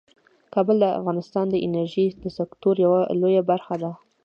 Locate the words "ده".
3.81-3.91